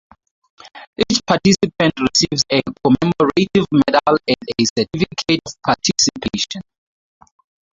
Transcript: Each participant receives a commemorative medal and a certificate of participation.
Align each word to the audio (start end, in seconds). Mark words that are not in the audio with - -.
Each 0.97 1.19
participant 1.27 1.93
receives 1.99 2.43
a 2.51 2.59
commemorative 2.83 3.67
medal 3.71 4.17
and 4.27 4.43
a 4.59 4.65
certificate 4.65 5.41
of 5.45 5.53
participation. 5.63 6.63